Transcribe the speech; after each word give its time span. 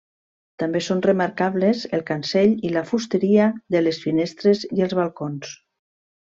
També 0.61 0.79
són 0.85 1.03
remarcables 1.05 1.83
el 1.99 2.03
cancell 2.07 2.57
i 2.69 2.73
la 2.79 2.83
fusteria 2.93 3.53
de 3.77 3.85
les 3.87 4.03
finestres 4.09 4.67
i 4.81 4.85
els 4.89 5.01
balcons. 5.05 5.57